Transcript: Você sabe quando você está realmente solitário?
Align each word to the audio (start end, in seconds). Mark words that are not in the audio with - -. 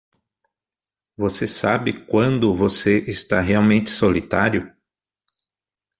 Você 1.15 1.45
sabe 1.45 1.93
quando 2.07 2.55
você 2.57 3.03
está 3.07 3.39
realmente 3.39 3.91
solitário? 3.91 4.75